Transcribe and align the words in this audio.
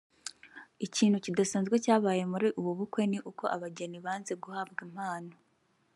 Ikintu 0.85 1.17
kidasanzwe 1.25 1.75
cyabaye 1.85 2.23
muri 2.31 2.47
ubu 2.59 2.71
bukwe 2.79 3.03
ni 3.11 3.19
uko 3.29 3.43
abageni 3.55 3.97
banze 4.05 4.33
guhabwa 4.43 4.79
impano 4.87 5.33